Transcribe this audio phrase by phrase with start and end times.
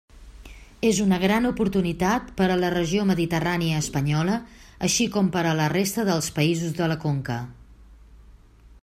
[0.91, 4.39] És una gran oportunitat per a la regió mediterrània espanyola,
[4.89, 7.39] així com per a la resta dels països de la conca.